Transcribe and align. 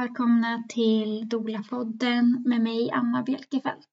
Välkomna 0.00 0.64
till 0.68 1.28
Dola-podden 1.28 2.42
med 2.46 2.60
mig 2.60 2.90
Anna 2.90 3.22
Bjelkefelt. 3.22 3.86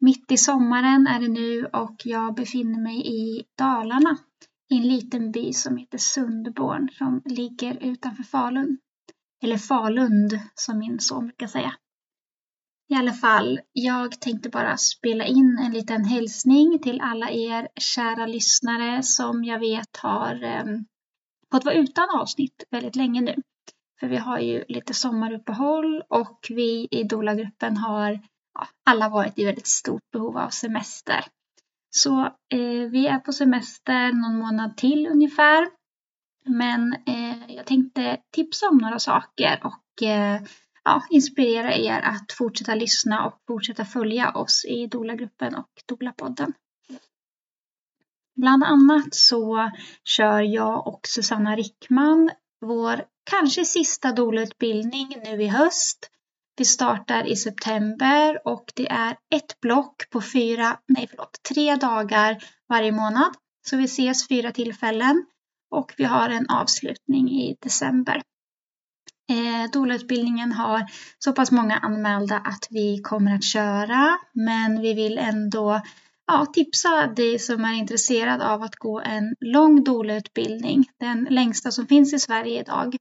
Mitt 0.00 0.32
i 0.32 0.36
sommaren 0.36 1.06
är 1.06 1.20
det 1.20 1.28
nu 1.28 1.66
och 1.66 1.96
jag 2.04 2.34
befinner 2.34 2.80
mig 2.80 3.06
i 3.06 3.44
Dalarna 3.58 4.18
i 4.72 4.76
en 4.76 4.88
liten 4.88 5.32
by 5.32 5.52
som 5.52 5.76
heter 5.76 5.98
Sundborn 5.98 6.88
som 6.92 7.22
ligger 7.24 7.84
utanför 7.84 8.22
Falun. 8.22 8.78
Eller 9.42 9.56
Falund 9.56 10.40
som 10.54 10.78
min 10.78 11.00
son 11.00 11.26
brukar 11.26 11.46
säga. 11.46 11.74
I 12.88 12.94
alla 12.94 13.12
fall, 13.12 13.60
jag 13.72 14.20
tänkte 14.20 14.48
bara 14.48 14.76
spela 14.76 15.24
in 15.24 15.58
en 15.62 15.72
liten 15.72 16.04
hälsning 16.04 16.78
till 16.82 17.00
alla 17.00 17.30
er 17.30 17.68
kära 17.76 18.26
lyssnare 18.26 19.02
som 19.02 19.44
jag 19.44 19.58
vet 19.58 19.96
har 19.96 20.42
eh, 20.44 20.64
fått 21.52 21.64
vara 21.64 21.74
utan 21.74 22.20
avsnitt 22.20 22.64
väldigt 22.70 22.96
länge 22.96 23.20
nu. 23.20 23.34
För 24.00 24.08
vi 24.08 24.16
har 24.16 24.38
ju 24.38 24.64
lite 24.68 24.94
sommaruppehåll 24.94 26.02
och 26.08 26.46
vi 26.48 26.88
i 26.90 27.04
Dola-gruppen 27.04 27.76
har 27.76 28.20
ja, 28.54 28.66
alla 28.84 29.08
varit 29.08 29.38
i 29.38 29.44
väldigt 29.44 29.66
stort 29.66 30.10
behov 30.12 30.38
av 30.38 30.48
semester. 30.48 31.24
Så 31.90 32.20
eh, 32.52 32.90
vi 32.90 33.06
är 33.06 33.18
på 33.18 33.32
semester 33.32 34.12
någon 34.12 34.38
månad 34.38 34.76
till 34.76 35.06
ungefär. 35.06 35.68
Men 36.44 36.92
eh, 37.06 37.54
jag 37.54 37.66
tänkte 37.66 38.20
tipsa 38.30 38.68
om 38.68 38.78
några 38.78 38.98
saker 38.98 39.60
och 39.64 40.02
eh, 40.02 40.42
ja, 40.84 41.02
inspirera 41.10 41.74
er 41.74 42.00
att 42.00 42.32
fortsätta 42.32 42.74
lyssna 42.74 43.26
och 43.26 43.38
fortsätta 43.46 43.84
följa 43.84 44.30
oss 44.30 44.64
i 44.64 44.86
Dola-gruppen 44.86 45.54
och 45.54 45.70
Dola-podden. 45.86 46.52
Bland 48.36 48.64
annat 48.64 49.14
så 49.14 49.70
kör 50.04 50.40
jag 50.40 50.86
och 50.86 51.00
Susanna 51.06 51.56
Rickman 51.56 52.30
vår 52.60 53.04
kanske 53.30 53.64
sista 53.64 54.12
doula-utbildning 54.12 55.22
nu 55.24 55.42
i 55.42 55.46
höst. 55.46 56.10
Vi 56.56 56.64
startar 56.64 57.26
i 57.26 57.36
september 57.36 58.48
och 58.48 58.72
det 58.74 58.90
är 58.90 59.16
ett 59.34 59.60
block 59.60 60.10
på 60.10 60.22
fyra, 60.22 60.78
nej 60.88 61.06
förlåt, 61.10 61.42
tre 61.42 61.76
dagar 61.76 62.44
varje 62.68 62.92
månad. 62.92 63.34
Så 63.66 63.76
vi 63.76 63.84
ses 63.84 64.28
fyra 64.28 64.52
tillfällen 64.52 65.26
och 65.70 65.94
vi 65.96 66.04
har 66.04 66.28
en 66.28 66.50
avslutning 66.50 67.30
i 67.30 67.56
december. 67.60 68.22
Eh, 69.30 69.70
Dolautbildningen 69.72 70.52
har 70.52 70.86
så 71.18 71.32
pass 71.32 71.50
många 71.50 71.76
anmälda 71.76 72.36
att 72.36 72.66
vi 72.70 73.00
kommer 73.02 73.34
att 73.34 73.44
köra, 73.44 74.18
men 74.32 74.80
vi 74.80 74.94
vill 74.94 75.18
ändå 75.18 75.80
ja, 76.30 76.46
tipsa 76.46 77.06
dig 77.06 77.38
som 77.38 77.64
är 77.64 77.74
intresserad 77.74 78.42
av 78.42 78.62
att 78.62 78.76
gå 78.76 79.00
en 79.00 79.34
lång 79.40 79.84
doula-utbildning, 79.84 80.84
den 81.00 81.26
längsta 81.30 81.70
som 81.70 81.86
finns 81.86 82.14
i 82.14 82.18
Sverige 82.18 82.60
idag. 82.60 82.96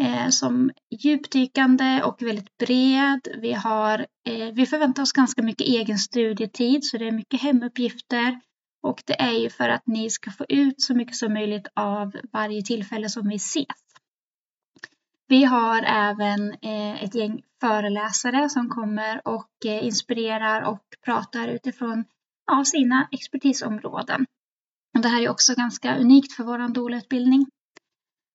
Eh, 0.00 0.28
som 0.28 0.70
djupdykande 0.90 2.02
och 2.02 2.22
väldigt 2.22 2.58
bred. 2.58 3.28
Vi, 3.40 3.52
har, 3.52 4.06
eh, 4.28 4.54
vi 4.54 4.66
förväntar 4.66 5.02
oss 5.02 5.12
ganska 5.12 5.42
mycket 5.42 5.66
egen 5.66 5.98
studietid, 5.98 6.84
så 6.84 6.98
det 6.98 7.08
är 7.08 7.12
mycket 7.12 7.42
hemuppgifter. 7.42 8.40
Och 8.82 9.02
det 9.06 9.20
är 9.20 9.32
ju 9.32 9.50
för 9.50 9.68
att 9.68 9.86
ni 9.86 10.10
ska 10.10 10.30
få 10.30 10.44
ut 10.48 10.82
så 10.82 10.94
mycket 10.94 11.16
som 11.16 11.32
möjligt 11.32 11.66
av 11.74 12.12
varje 12.32 12.62
tillfälle 12.62 13.08
som 13.08 13.28
vi 13.28 13.36
ses. 13.36 13.66
Vi 15.28 15.44
har 15.44 15.82
även 15.82 16.52
eh, 16.52 17.04
ett 17.04 17.14
gäng 17.14 17.42
föreläsare 17.60 18.48
som 18.48 18.68
kommer 18.68 19.28
och 19.28 19.66
eh, 19.66 19.86
inspirerar 19.86 20.62
och 20.62 20.82
pratar 21.04 21.48
utifrån 21.48 22.04
av 22.52 22.64
sina 22.64 23.08
expertisområden. 23.12 24.26
Det 25.02 25.08
här 25.08 25.22
är 25.22 25.28
också 25.28 25.54
ganska 25.54 25.96
unikt 25.98 26.32
för 26.32 26.44
vår 26.44 26.74
doula-utbildning. 26.74 27.46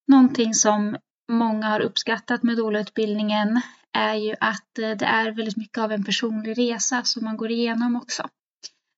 Någonting 0.06 0.54
som 0.54 0.96
många 1.32 1.68
har 1.68 1.80
uppskattat 1.80 2.42
med 2.42 2.56
doula-utbildningen 2.56 3.60
är 3.92 4.14
ju 4.14 4.34
att 4.40 4.78
eh, 4.78 4.90
det 4.90 5.04
är 5.04 5.30
väldigt 5.30 5.56
mycket 5.56 5.78
av 5.78 5.92
en 5.92 6.04
personlig 6.04 6.58
resa 6.58 7.02
som 7.02 7.24
man 7.24 7.36
går 7.36 7.50
igenom 7.50 7.96
också. 7.96 8.28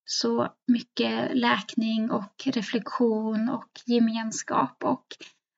Så 0.05 0.53
mycket 0.67 1.37
läkning 1.37 2.11
och 2.11 2.33
reflektion 2.47 3.49
och 3.49 3.69
gemenskap 3.87 4.85
och 4.85 5.07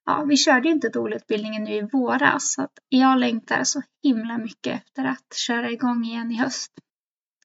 ja, 0.05 0.25
vi 0.25 0.37
körde 0.37 0.69
ju 0.69 0.75
inte 0.75 0.89
doula-utbildningen 0.89 1.65
nu 1.65 1.75
i 1.75 1.89
våras 1.93 2.53
så 2.53 2.63
att 2.63 2.79
jag 2.89 3.19
längtar 3.19 3.65
så 3.65 3.83
himla 4.03 4.39
mycket 4.39 4.83
efter 4.83 5.05
att 5.05 5.35
köra 5.37 5.71
igång 5.71 6.05
igen 6.05 6.33
i 6.33 6.35
höst. 6.35 6.73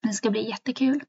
Det 0.02 0.14
ska 0.14 0.30
bli 0.30 0.50
jättekul. 0.50 1.04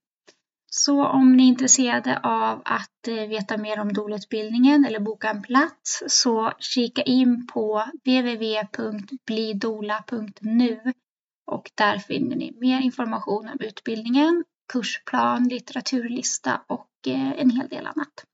Så 0.76 1.06
om 1.06 1.36
ni 1.36 1.42
är 1.42 1.48
intresserade 1.48 2.18
av 2.18 2.62
att 2.64 3.08
eh, 3.08 3.14
veta 3.14 3.56
mer 3.56 3.80
om 3.80 3.92
dolutbildningen 3.92 4.84
eller 4.84 5.00
boka 5.00 5.30
en 5.30 5.42
plats 5.42 6.02
så 6.06 6.52
kika 6.58 7.02
in 7.02 7.46
på 7.46 7.84
www.blidola.nu 8.04 10.92
och 11.46 11.70
där 11.74 11.98
finner 11.98 12.36
ni 12.36 12.56
mer 12.60 12.80
information 12.80 13.48
om 13.48 13.60
utbildningen, 13.60 14.44
kursplan, 14.72 15.48
litteraturlista 15.48 16.60
och 16.66 16.90
eh, 17.06 17.32
en 17.32 17.50
hel 17.50 17.68
del 17.68 17.86
annat. 17.86 18.24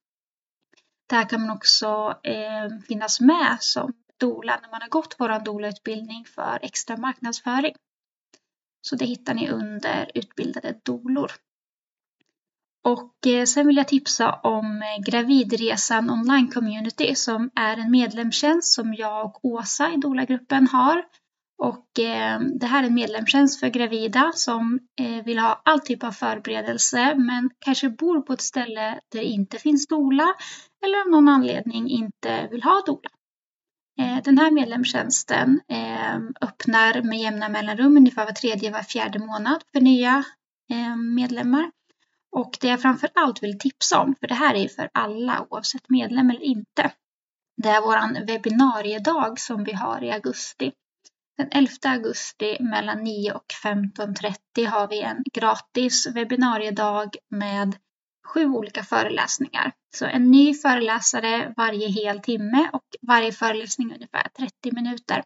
Där 1.08 1.28
kan 1.28 1.40
man 1.40 1.56
också 1.56 2.20
eh, 2.22 2.68
finnas 2.88 3.20
med 3.20 3.56
som 3.60 3.92
dola 4.20 4.60
när 4.62 4.70
man 4.70 4.82
har 4.82 4.88
gått 4.88 5.16
vår 5.18 5.44
dolautbildning 5.44 6.24
för 6.24 6.58
extra 6.62 6.96
marknadsföring. 6.96 7.74
Så 8.80 8.96
det 8.96 9.04
hittar 9.04 9.34
ni 9.34 9.50
under 9.50 10.10
utbildade 10.14 10.80
dolor. 10.84 11.32
Och 12.84 13.26
eh, 13.26 13.44
sen 13.44 13.66
vill 13.66 13.76
jag 13.76 13.88
tipsa 13.88 14.32
om 14.32 14.82
eh, 14.82 15.04
Gravidresan 15.04 16.10
online 16.10 16.48
community 16.48 17.14
som 17.14 17.50
är 17.54 17.76
en 17.76 17.90
medlemstjänst 17.90 18.72
som 18.72 18.94
jag 18.94 19.26
och 19.26 19.44
Åsa 19.44 19.92
i 19.92 19.96
Dola-gruppen 19.96 20.68
har. 20.68 21.04
Och 21.62 21.98
eh, 21.98 22.40
det 22.40 22.66
här 22.66 22.82
är 22.82 22.86
en 22.86 22.94
medlemstjänst 22.94 23.60
för 23.60 23.68
gravida 23.68 24.32
som 24.34 24.78
eh, 25.00 25.24
vill 25.24 25.38
ha 25.38 25.62
all 25.64 25.80
typ 25.80 26.04
av 26.04 26.12
förberedelse 26.12 27.14
men 27.14 27.50
kanske 27.58 27.90
bor 27.90 28.20
på 28.20 28.32
ett 28.32 28.40
ställe 28.40 29.00
där 29.12 29.20
det 29.20 29.24
inte 29.24 29.58
finns 29.58 29.86
dola 29.86 30.34
eller 30.84 31.00
av 31.00 31.10
någon 31.10 31.28
anledning 31.28 31.88
inte 31.88 32.48
vill 32.50 32.62
ha 32.62 32.82
dola. 32.86 33.10
Den 34.24 34.38
här 34.38 34.50
medlemstjänsten 34.50 35.60
öppnar 36.40 37.02
med 37.02 37.18
jämna 37.18 37.48
mellanrum, 37.48 37.96
ungefär 37.96 38.24
var 38.24 38.32
tredje, 38.32 38.70
var 38.70 38.82
fjärde 38.82 39.18
månad 39.18 39.62
för 39.72 39.80
nya 39.80 40.24
medlemmar. 40.96 41.70
Och 42.32 42.58
det 42.60 42.68
jag 42.68 42.82
framför 42.82 43.10
allt 43.14 43.42
vill 43.42 43.58
tipsa 43.58 44.00
om, 44.00 44.14
för 44.20 44.26
det 44.26 44.34
här 44.34 44.54
är 44.54 44.58
ju 44.58 44.68
för 44.68 44.90
alla 44.94 45.46
oavsett 45.50 45.88
medlem 45.88 46.30
eller 46.30 46.42
inte, 46.42 46.92
det 47.62 47.68
är 47.68 47.80
vår 47.80 48.26
webbinariedag 48.26 49.40
som 49.40 49.64
vi 49.64 49.72
har 49.72 50.04
i 50.04 50.10
augusti. 50.10 50.72
Den 51.36 51.48
11 51.50 51.70
augusti 51.84 52.56
mellan 52.60 53.04
9 53.04 53.32
och 53.32 53.44
15.30 53.64 54.66
har 54.66 54.88
vi 54.88 55.00
en 55.00 55.24
gratis 55.32 56.06
webbinariedag 56.14 57.16
med 57.28 57.76
sju 58.26 58.46
olika 58.46 58.84
föreläsningar. 58.84 59.72
Så 59.96 60.06
en 60.06 60.30
ny 60.30 60.54
föreläsare 60.54 61.54
varje 61.56 61.88
hel 61.88 62.20
timme 62.20 62.70
och 62.72 62.84
varje 63.02 63.32
föreläsning 63.32 63.94
ungefär 63.94 64.28
30 64.38 64.72
minuter. 64.72 65.22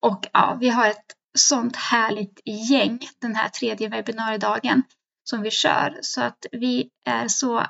Och 0.00 0.26
ja, 0.32 0.56
vi 0.60 0.68
har 0.68 0.86
ett 0.86 1.16
sånt 1.38 1.76
härligt 1.76 2.40
gäng 2.44 3.00
den 3.18 3.34
här 3.34 3.48
tredje 3.48 3.88
webbinariedagen 3.88 4.82
som 5.24 5.42
vi 5.42 5.50
kör. 5.50 5.98
Så 6.02 6.22
att 6.22 6.46
vi 6.52 6.90
är 7.04 7.28
så 7.28 7.66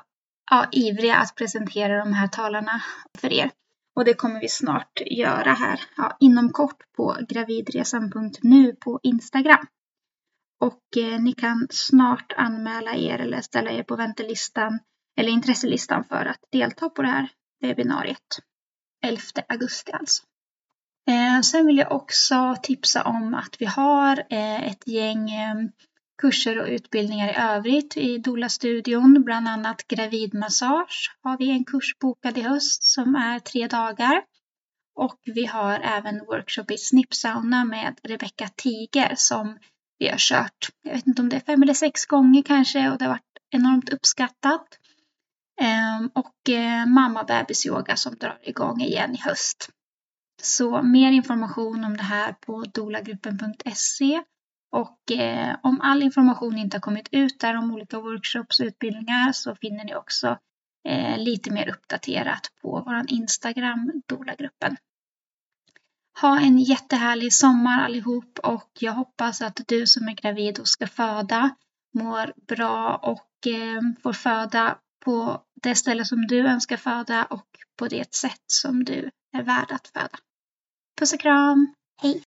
ja, 0.51 0.67
ivriga 0.71 1.15
att 1.15 1.35
presentera 1.35 1.97
de 1.97 2.13
här 2.13 2.27
talarna 2.27 2.83
för 3.17 3.33
er. 3.33 3.51
Och 3.95 4.05
det 4.05 4.13
kommer 4.13 4.39
vi 4.39 4.49
snart 4.49 5.01
göra 5.05 5.53
här 5.53 5.81
ja, 5.97 6.17
inom 6.19 6.49
kort 6.49 6.83
på 6.97 7.17
gravidresan.nu 7.29 8.75
på 8.75 8.99
Instagram. 9.03 9.65
Och 10.59 10.97
eh, 10.97 11.19
ni 11.19 11.33
kan 11.33 11.67
snart 11.69 12.33
anmäla 12.37 12.95
er 12.95 13.19
eller 13.19 13.41
ställa 13.41 13.71
er 13.71 13.83
på 13.83 13.95
väntelistan 13.95 14.79
eller 15.19 15.29
intresselistan 15.29 16.03
för 16.03 16.25
att 16.25 16.39
delta 16.51 16.89
på 16.89 17.01
det 17.01 17.07
här 17.07 17.29
webbinariet. 17.61 18.39
11 19.05 19.21
augusti 19.49 19.91
alltså. 19.91 20.23
Eh, 21.09 21.41
sen 21.41 21.65
vill 21.65 21.77
jag 21.77 21.91
också 21.91 22.55
tipsa 22.63 23.03
om 23.03 23.33
att 23.33 23.55
vi 23.59 23.65
har 23.65 24.23
eh, 24.29 24.63
ett 24.63 24.87
gäng 24.87 25.29
eh, 25.29 25.55
kurser 26.17 26.59
och 26.59 26.67
utbildningar 26.67 27.29
i 27.29 27.35
övrigt 27.35 27.97
i 27.97 28.17
Dola-studion, 28.17 29.23
bland 29.23 29.47
annat 29.47 29.87
gravidmassage 29.87 31.15
har 31.23 31.37
vi 31.37 31.49
en 31.49 31.65
kurs 31.65 31.97
bokad 31.99 32.37
i 32.37 32.41
höst 32.41 32.83
som 32.83 33.15
är 33.15 33.39
tre 33.39 33.67
dagar. 33.67 34.21
Och 34.95 35.19
vi 35.25 35.45
har 35.45 35.79
även 35.79 36.19
workshop 36.19 36.71
i 36.71 36.77
snippsauna 36.77 37.65
med 37.65 37.99
Rebecca 38.03 38.47
Tiger 38.55 39.13
som 39.17 39.57
vi 39.97 40.07
har 40.09 40.17
kört, 40.17 40.69
jag 40.83 40.93
vet 40.93 41.07
inte 41.07 41.21
om 41.21 41.29
det 41.29 41.35
är 41.35 41.39
fem 41.39 41.63
eller 41.63 41.73
sex 41.73 42.05
gånger 42.05 42.41
kanske 42.41 42.89
och 42.89 42.97
det 42.97 43.05
har 43.05 43.09
varit 43.09 43.37
enormt 43.51 43.89
uppskattat. 43.89 44.67
Ehm, 45.61 46.09
och 46.13 46.49
eh, 46.49 46.85
mamma 46.85 47.23
bebis 47.23 47.65
yoga 47.65 47.95
som 47.95 48.15
drar 48.15 48.39
igång 48.41 48.81
igen 48.81 49.15
i 49.15 49.21
höst. 49.21 49.69
Så 50.41 50.81
mer 50.81 51.11
information 51.11 51.83
om 51.83 51.97
det 51.97 52.03
här 52.03 52.33
på 52.33 52.63
dolagruppen.se 52.63 54.23
och 54.75 55.11
eh, 55.11 55.55
om 55.63 55.81
all 55.81 56.03
information 56.03 56.57
inte 56.57 56.77
har 56.77 56.81
kommit 56.81 57.07
ut 57.11 57.39
där 57.39 57.57
om 57.57 57.73
olika 57.73 57.99
workshops 57.99 58.59
och 58.59 58.65
utbildningar 58.65 59.31
så 59.31 59.55
finner 59.55 59.83
ni 59.85 59.95
också 59.95 60.37
eh, 60.87 61.17
lite 61.17 61.51
mer 61.51 61.69
uppdaterat 61.69 62.51
på 62.61 62.83
vår 62.85 63.03
Instagram, 63.07 64.01
Dolagruppen. 64.05 64.77
Ha 66.21 66.39
en 66.39 66.59
jättehärlig 66.59 67.33
sommar 67.33 67.83
allihop 67.83 68.39
och 68.43 68.69
jag 68.79 68.93
hoppas 68.93 69.41
att 69.41 69.61
du 69.67 69.87
som 69.87 70.07
är 70.07 70.13
gravid 70.13 70.59
och 70.59 70.67
ska 70.67 70.87
föda 70.87 71.49
mår 71.93 72.33
bra 72.47 72.95
och 72.95 73.47
eh, 73.47 73.81
får 74.03 74.13
föda 74.13 74.77
på 75.05 75.41
det 75.63 75.75
ställe 75.75 76.05
som 76.05 76.27
du 76.27 76.47
önskar 76.47 76.77
föda 76.77 77.25
och 77.25 77.47
på 77.77 77.87
det 77.87 78.15
sätt 78.15 78.43
som 78.47 78.83
du 78.83 79.09
är 79.37 79.43
värd 79.43 79.71
att 79.71 79.87
föda. 79.87 80.17
Puss 80.99 81.13
och 81.13 81.19
kram! 81.19 81.73
Hej! 82.01 82.23